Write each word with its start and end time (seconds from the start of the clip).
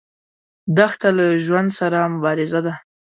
دښته 0.77 1.09
له 1.17 1.25
ژوند 1.45 1.69
سره 1.79 1.97
مبارزه 2.13 2.59
ده. 2.65 2.73